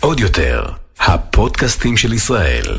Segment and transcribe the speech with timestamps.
[0.00, 0.64] עוד יותר,
[1.00, 2.78] הפודקאסטים של ישראל.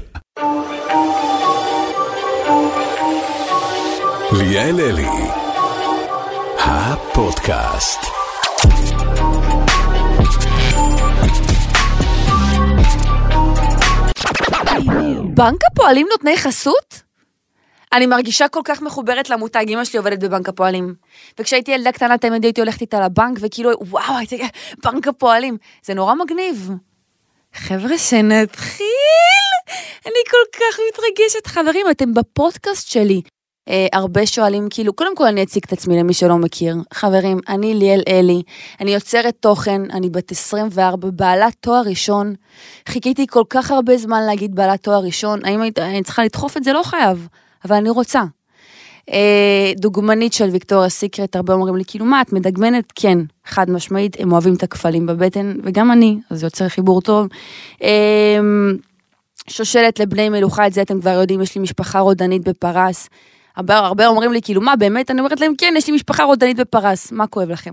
[4.32, 5.08] ליאל אלי,
[6.58, 8.00] הפודקאסט.
[15.34, 17.11] בנק הפועלים נותני חסות?
[17.94, 20.94] אני מרגישה כל כך מחוברת למותג, אמא שלי עובדת בבנק הפועלים.
[21.40, 24.42] וכשהייתי ילדה קטנה תמיד הייתי הולכת איתה לבנק, וכאילו, וואו, הייתי,
[24.84, 25.58] בנק הפועלים.
[25.86, 26.70] זה נורא מגניב.
[27.54, 28.86] חבר'ה, שנתחיל!
[30.06, 31.48] אני כל כך מתרגשת.
[31.48, 33.22] חברים, אתם בפודקאסט שלי.
[33.70, 36.76] אה, הרבה שואלים, כאילו, קודם כל אני אציג את עצמי למי שלא מכיר.
[36.94, 38.42] חברים, אני ליאל אלי,
[38.80, 42.34] אני יוצרת תוכן, אני בת 24, בעלת תואר ראשון.
[42.90, 46.64] חיכיתי כל כך הרבה זמן להגיד בעלת תואר ראשון, האם היית- אני צריכה לדחוף את
[46.64, 46.74] זה?
[46.74, 47.28] לא חייב,
[47.66, 48.22] אבל אני רוצה.
[49.10, 52.94] אה, דוגמנית של ויקטוריה סיקרט, הרבה אומרים לי, כאילו, מה, את מדגמנת?
[52.96, 57.28] כן, חד משמעית, הם אוהבים את הכפלים בבטן, וגם אני, אז יוצר חיבור טוב.
[57.84, 58.40] אה,
[59.48, 63.10] שושלת לבני מלוכה, את זה אתם כבר יודעים, יש לי משפחה רודנית בפרס.
[63.56, 65.12] הרבה, הרבה אומרים לי, כאילו, מה, באמת?
[65.12, 67.72] אני אומרת להם, כן, יש לי משפחה רודנית בפרס, מה כואב לכם?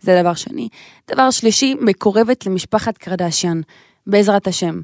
[0.00, 0.68] זה דבר שני.
[1.10, 3.60] דבר שלישי, מקורבת למשפחת קרדשיאן,
[4.06, 4.80] בעזרת השם.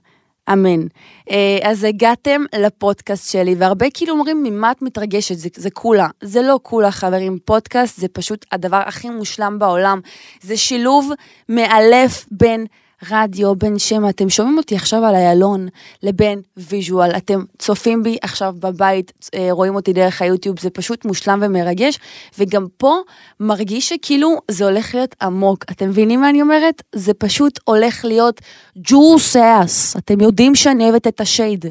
[0.52, 0.86] אמן.
[1.30, 5.38] אה, אז הגעתם לפודקאסט שלי, והרבה כאילו אומרים, ממה את מתרגשת?
[5.38, 6.08] זה, זה קולה.
[6.20, 7.38] זה לא קולה, חברים.
[7.44, 10.00] פודקאסט זה פשוט הדבר הכי מושלם בעולם.
[10.40, 11.10] זה שילוב
[11.48, 12.66] מאלף בין
[13.10, 14.08] רדיו, בין שמע.
[14.08, 15.68] אתם שומעים אותי עכשיו על איילון,
[16.02, 17.16] לבין visual.
[17.16, 21.98] אתם צופים בי עכשיו בבית, אה, רואים אותי דרך היוטיוב, זה פשוט מושלם ומרגש.
[22.38, 22.96] וגם פה
[23.40, 25.64] מרגיש שכאילו זה הולך להיות עמוק.
[25.70, 26.82] אתם מבינים מה אני אומרת?
[26.94, 28.40] זה פשוט הולך להיות
[28.76, 29.96] ג'וסאס.
[29.96, 31.66] אתם יודעים שאני אוהבת את ה shade.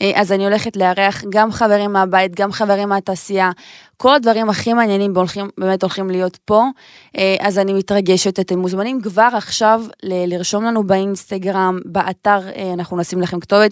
[0.00, 3.50] אה, אז אני הולכת לארח גם חברים מהבית, גם חברים מהתעשייה.
[3.96, 6.64] כל הדברים הכי מעניינים הולכים, באמת הולכים להיות פה.
[7.18, 8.40] אה, אז אני מתרגשת.
[8.40, 13.70] אתם מוזמנים כבר עכשיו ל- לרשום לנו באינסטגרם, באתר, אה, אנחנו נשים לכם כתובת.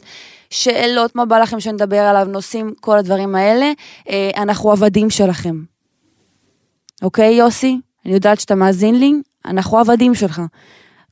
[0.51, 3.73] שאלות, מה בא לכם שנדבר עליו, נושאים, כל הדברים האלה.
[4.37, 5.57] אנחנו עבדים שלכם.
[7.03, 7.81] אוקיי, יוסי?
[8.07, 9.13] אני יודעת שאתה מאזין לי,
[9.45, 10.43] אנחנו עבדים שלך.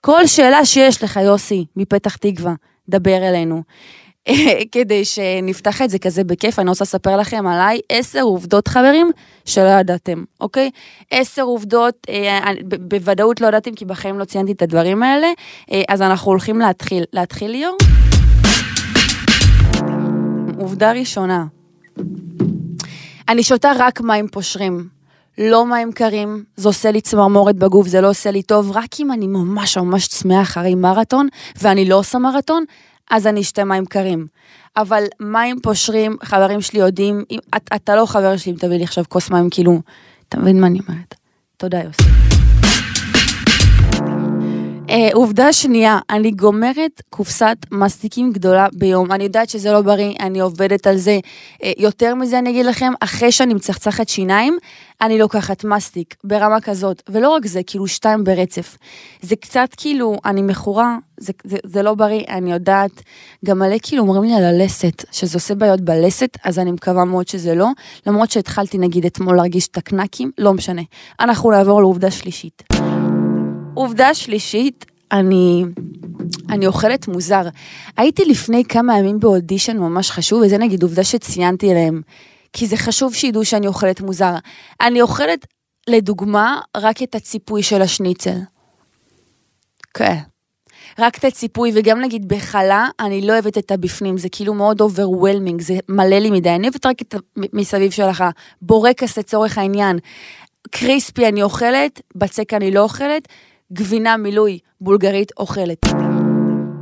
[0.00, 2.54] כל שאלה שיש לך, יוסי, מפתח תקווה,
[2.88, 3.62] דבר אלינו.
[4.72, 9.10] כדי שנפתח את זה כזה בכיף, אני רוצה לספר לכם עליי עשר עובדות, חברים,
[9.44, 10.70] שלא ידעתם, אוקיי?
[11.10, 15.26] עשר עובדות, אה, ב- בוודאות לא ידעתם, כי בחיים לא ציינתי את הדברים האלה,
[15.72, 17.04] אה, אז אנחנו הולכים להתחיל.
[17.12, 17.76] להתחיל, ליאור?
[20.58, 21.44] עובדה ראשונה,
[23.28, 24.96] אני שותה רק מים פושרים.
[25.38, 29.12] לא מים קרים, זה עושה לי צמרמורת בגוף, זה לא עושה לי טוב, רק אם
[29.12, 31.28] אני ממש ממש צמאה אחרי מרתון,
[31.62, 32.64] ואני לא עושה מרתון,
[33.10, 34.26] אז אני אשתה מים קרים.
[34.76, 38.84] אבל מים פושרים, חברים שלי יודעים, אם, את, אתה לא חבר שלי אם תביא לי
[38.84, 39.80] עכשיו כוס מים, כאילו,
[40.28, 41.14] אתה מבין מה אני אומרת?
[41.56, 42.35] תודה, יוסי.
[44.96, 49.12] אה, עובדה שנייה, אני גומרת קופסת מסטיקים גדולה ביום.
[49.12, 51.18] אני יודעת שזה לא בריא, אני עובדת על זה.
[51.62, 54.58] אה, יותר מזה אני אגיד לכם, אחרי שאני מצחצחת שיניים,
[55.00, 57.02] אני לוקחת מסטיק ברמה כזאת.
[57.08, 58.76] ולא רק זה, כאילו שתיים ברצף.
[59.22, 63.02] זה קצת כאילו, אני מכורה, זה, זה, זה לא בריא, אני יודעת.
[63.44, 67.28] גם מלא כאילו אומרים לי על הלסת, שזה עושה בעיות בלסת, אז אני מקווה מאוד
[67.28, 67.68] שזה לא.
[68.06, 70.82] למרות שהתחלתי נגיד אתמול להרגיש את הקנקים, לא משנה.
[71.20, 72.75] אנחנו נעבור לעובדה שלישית.
[73.76, 75.64] עובדה שלישית, אני,
[76.50, 77.42] אני אוכלת מוזר.
[77.96, 82.00] הייתי לפני כמה ימים באודישן ממש חשוב, וזה נגיד עובדה שציינתי אליהם.
[82.52, 84.34] כי זה חשוב שידעו שאני אוכלת מוזר.
[84.80, 85.46] אני אוכלת,
[85.88, 88.38] לדוגמה, רק את הציפוי של השניצל.
[89.94, 90.16] כן.
[90.98, 95.60] רק את הציפוי, וגם נגיד בחלה, אני לא אוהבת את הבפנים, זה כאילו מאוד overwhelming,
[95.60, 97.14] זה מלא לי מדי, אני אוהבת רק את
[97.52, 98.24] המסביב שלך,
[98.62, 99.98] בורקס לצורך העניין.
[100.70, 103.28] crispy אני אוכלת, בצק אני לא אוכלת,
[103.72, 105.86] גבינה מילוי בולגרית אוכלת.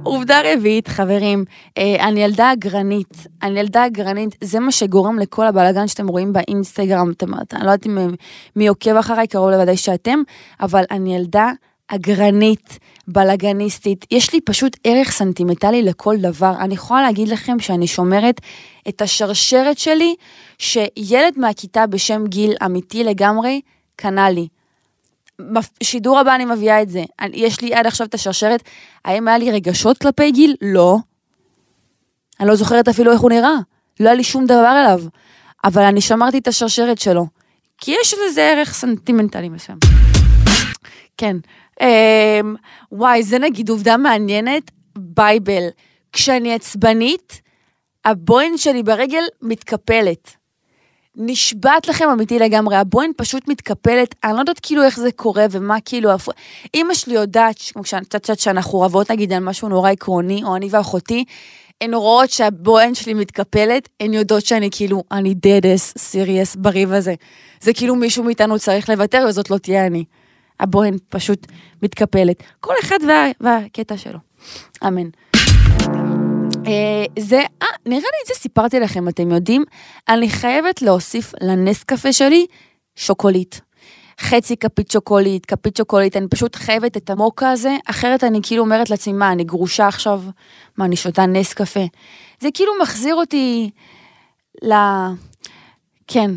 [0.03, 1.45] עובדה רביעית, חברים,
[1.78, 3.27] אה, אני ילדה אגרנית.
[3.43, 7.11] אני ילדה אגרנית, זה מה שגורם לכל הבלאגן שאתם רואים באינסטגרם.
[7.11, 7.99] אתם, אני לא יודעת אם
[8.56, 10.19] מי עוקב אחריי, קרוב לוודאי שאתם,
[10.61, 11.53] אבל אני ילדה
[11.89, 12.78] אגרנית,
[13.09, 14.06] בלאגניסטית.
[14.11, 16.53] יש לי פשוט ערך סנטימנטלי לכל דבר.
[16.61, 18.41] אני יכולה להגיד לכם שאני שומרת
[18.88, 20.14] את השרשרת שלי,
[20.59, 23.61] שילד מהכיתה בשם גיל, אמיתי לגמרי,
[23.97, 24.49] קנה לי.
[25.83, 27.05] שידור הבא אני מביאה את זה.
[27.33, 28.63] יש לי עד עכשיו את השרשרת.
[29.05, 30.57] האם היה לי רגשות כלפי גיל?
[30.63, 30.97] לא.
[32.41, 33.55] אני לא זוכרת אפילו איך הוא נראה.
[34.01, 35.01] לא היה לי שום דבר אליו.
[35.65, 37.27] אבל אני שמרתי את השרשרת שלו.
[37.79, 39.79] כי יש לזה ערך סנטימנטלי מסוים.
[41.19, 41.37] כן.
[41.81, 42.55] אמ,
[42.93, 44.71] וואי, זה נגיד עובדה מעניינת.
[44.99, 45.69] Bible.
[46.13, 47.41] כשאני עצבנית,
[48.05, 50.37] הבוהן שלי ברגל מתקפלת.
[51.16, 55.76] נשבעת לכם אמיתי לגמרי, הבוהן פשוט מתקפלת, אני לא יודעת כאילו איך זה קורה ומה
[55.84, 56.11] כאילו,
[56.75, 61.25] אמא שלי יודעת, כמו כשאת שאנחנו רבות נגיד על משהו נורא עקרוני, או אני ואחותי,
[61.81, 67.14] הן רואות שהבוהן שלי מתקפלת, הן יודעות שאני כאילו, אני ass serious בריב הזה.
[67.61, 70.05] זה כאילו מישהו מאיתנו צריך לוותר וזאת לא תהיה אני.
[70.61, 71.46] הבוהן פשוט
[71.82, 72.43] מתקפלת.
[72.61, 74.19] כל אחד וה, והקטע שלו.
[74.87, 75.08] אמן.
[76.66, 79.64] אה, זה, אה, נראה לי את זה סיפרתי לכם, אתם יודעים?
[80.08, 82.46] אני חייבת להוסיף לנס קפה שלי
[82.96, 83.61] שוקולית.
[84.20, 88.90] חצי כפית שוקולית, כפית שוקולית, אני פשוט חייבת את המוקה הזה, אחרת אני כאילו אומרת
[88.90, 90.22] לעצמי, מה, אני גרושה עכשיו?
[90.76, 91.84] מה, אני שותה נס קפה?
[92.40, 93.70] זה כאילו מחזיר אותי
[94.62, 94.75] ל...
[96.06, 96.31] כן.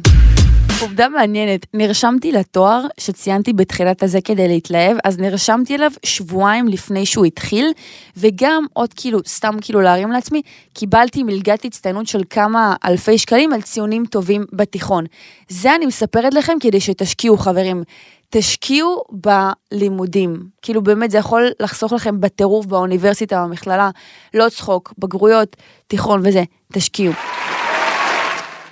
[0.82, 7.26] עובדה מעניינת, נרשמתי לתואר שציינתי בתחילת הזה כדי להתלהב, אז נרשמתי אליו שבועיים לפני שהוא
[7.26, 7.72] התחיל,
[8.18, 10.42] וגם עוד כאילו, סתם כאילו להרים לעצמי,
[10.74, 15.06] קיבלתי מלגת הצטיינות של כמה אלפי שקלים על ציונים טובים בתיכון.
[15.50, 17.84] זה אני מספרת לכם כדי שתשקיעו חברים.
[18.30, 20.44] תשקיעו בלימודים.
[20.62, 23.90] כאילו באמת זה יכול לחסוך לכם בטירוף באוניברסיטה, במכללה,
[24.34, 25.56] לא צחוק, בגרויות,
[25.88, 26.44] תיכון וזה,
[26.74, 27.14] תשקיעו.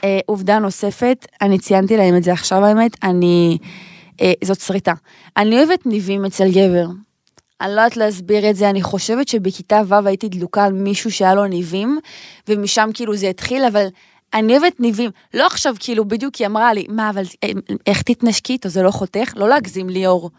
[0.05, 3.57] אה, עובדה נוספת, אני ציינתי להם את זה עכשיו האמת, אני,
[4.21, 4.93] אה, זאת שריטה.
[5.37, 6.85] אני אוהבת ניבים אצל גבר.
[7.61, 11.35] אני לא יודעת להסביר את זה, אני חושבת שבכיתה ו' הייתי דלוקה על מישהו שהיה
[11.35, 11.99] לו ניבים,
[12.47, 13.87] ומשם כאילו זה התחיל, אבל
[14.33, 15.11] אני אוהבת ניבים.
[15.33, 17.49] לא עכשיו כאילו, בדיוק היא אמרה לי, מה, אבל אה,
[17.87, 19.33] איך תתנשקי איתו, זה לא חותך?
[19.35, 20.29] לא להגזים ליאור.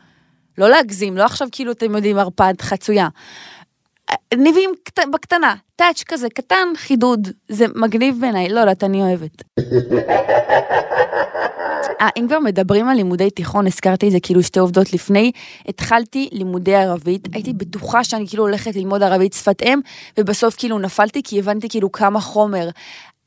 [0.58, 3.08] לא להגזים, לא עכשיו כאילו, אתם יודעים, ערפד חצויה.
[4.35, 4.99] ניבים קט...
[5.12, 7.29] בקטנה, טאץ' כזה, קטן, חידוד.
[7.49, 9.43] זה מגניב בעיניי, לא יודעת, אני אוהבת.
[12.00, 15.32] אה, אם כבר מדברים על לימודי תיכון, הזכרתי את זה כאילו שתי עובדות לפני,
[15.69, 19.81] התחלתי לימודי ערבית, הייתי בטוחה שאני כאילו הולכת ללמוד ערבית שפת אם,
[20.19, 22.69] ובסוף כאילו נפלתי כי הבנתי כאילו כמה חומר.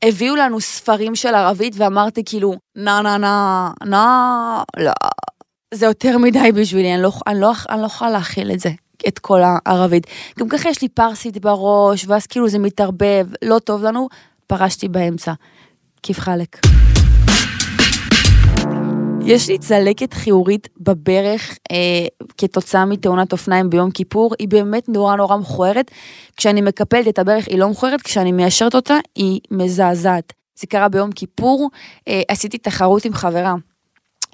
[0.04, 4.92] הביאו לנו ספרים של ערבית ואמרתי כאילו, נה נה נה, נה, לא.
[5.74, 8.70] זה יותר מדי בשבילי, אני לא, אני לא, לא להכיל את זה.
[9.08, 10.06] את כל הערבית.
[10.38, 14.08] גם ככה יש לי פרסית בראש, ואז כאילו זה מתערבב, לא טוב לנו,
[14.46, 15.32] פרשתי באמצע.
[16.02, 16.56] כיף חלק.
[19.24, 22.06] יש לי צלקת חיורית בברך אה,
[22.38, 25.90] כתוצאה מתאונת אופניים ביום כיפור, היא באמת נורא נורא מכוערת.
[26.36, 30.32] כשאני מקפלת את הברך היא לא מכוערת, כשאני מיישרת אותה היא מזעזעת.
[30.60, 31.70] זה קרה ביום כיפור,
[32.08, 33.54] אה, עשיתי תחרות עם חברה.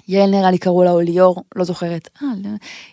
[0.07, 2.09] יעל נראה לי קראו לה, או ליאור, לא זוכרת.
[2.21, 2.49] אה, לא.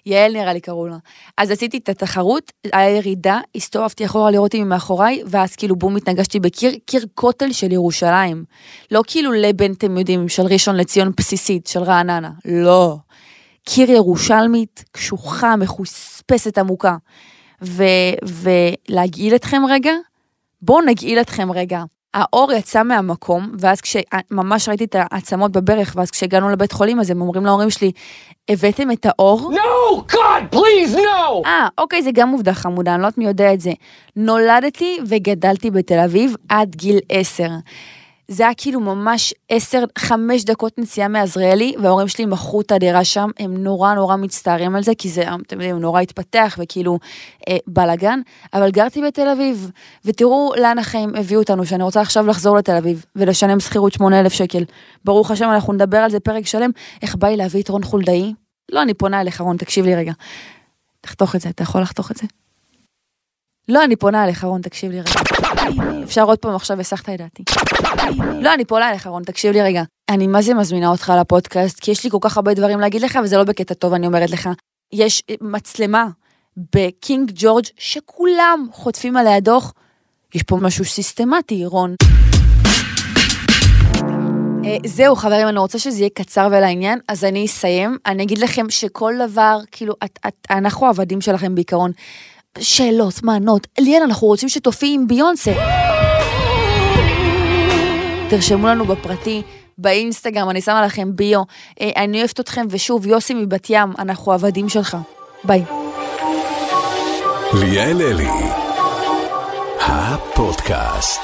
[0.06, 0.96] יעל נראה לי קראו לה.
[1.36, 5.96] אז עשיתי את התחרות, היה ירידה, הסתובבתי אחורה לראות אם היא מאחוריי, ואז כאילו בום
[5.96, 8.44] התנגשתי בקיר, קיר כותל של ירושלים.
[8.90, 12.30] לא כאילו לבן, אתם יודעים, של ראשון לציון בסיסית, של רעננה.
[12.44, 12.96] לא.
[13.64, 16.96] קיר ירושלמית, קשוחה, מחוספסת עמוקה.
[18.22, 19.92] ולהגעיל אתכם רגע?
[20.62, 21.84] בואו נגעיל אתכם רגע.
[22.14, 27.20] האור יצא מהמקום, ואז כשממש ראיתי את העצמות בברך, ואז כשהגענו לבית חולים, אז הם
[27.20, 27.92] אומרים להורים שלי,
[28.48, 29.52] הבאתם את האור?
[29.54, 30.12] No!
[30.12, 31.46] God, please, no!
[31.46, 33.72] אה, אוקיי, זה גם עובדה חמודה, אני לא יודעת מי יודע את זה.
[34.16, 37.48] נולדתי וגדלתי בתל אביב עד גיל עשר.
[38.28, 43.30] זה היה כאילו ממש עשר, חמש דקות נסיעה מעזריאלי, וההורים שלי מכרו את הדירה שם,
[43.38, 46.98] הם נורא נורא מצטערים על זה, כי זה, אתם יודעים, נורא התפתח וכאילו
[47.48, 48.20] אה, בלאגן,
[48.54, 49.70] אבל גרתי בתל אביב,
[50.04, 54.64] ותראו לאן החיים הביאו אותנו, שאני רוצה עכשיו לחזור לתל אביב, ולשלם שכירות 8,000 שקל.
[55.04, 56.70] ברוך השם, אנחנו נדבר על זה פרק שלם,
[57.02, 58.32] איך בא לי להביא את רון חולדאי?
[58.72, 60.12] לא, אני פונה אליך, רון, תקשיב לי רגע.
[61.00, 62.26] תחתוך את זה, אתה יכול לחתוך את זה?
[63.68, 65.43] לא, אני פונה אליך, רון, תקשיב לי רגע.
[66.04, 67.42] אפשר עוד פעם עכשיו, הסחת את דעתי.
[68.40, 69.82] לא, אני פונה אליך, רון, תקשיב לי רגע.
[70.08, 73.18] אני מה זה מזמינה אותך לפודקאסט, כי יש לי כל כך הרבה דברים להגיד לך,
[73.24, 74.48] וזה לא בקטע טוב, אני אומרת לך.
[74.92, 76.06] יש מצלמה
[76.74, 79.72] בקינג ג'ורג' שכולם חוטפים עליה דוח.
[80.34, 81.94] יש פה משהו סיסטמטי, רון.
[84.64, 87.98] אה, זהו חברים, אני רוצה שזה יהיה קצר ולעניין, אז אני אסיים.
[88.06, 91.92] אני אגיד לכם שכל דבר, כאילו, את, את, אנחנו עבדים שלכם בעיקרון.
[92.60, 95.52] שאלות, מענות, ליאן, אנחנו רוצים שתופיעי עם ביונסה.
[98.30, 99.42] תרשמו לנו בפרטי,
[99.78, 101.42] באינסטגרם, אני שמה לכם ביו.
[101.80, 104.96] אה, אני אוהבת אתכם, ושוב, יוסי מבת ים, אנחנו עבדים שלך.
[105.44, 105.64] ביי.
[107.54, 108.28] ליאל אלי,
[109.80, 111.20] הפודקאסט.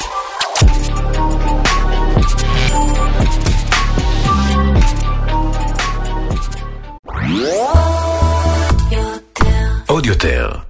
[9.86, 10.69] עוד יותר,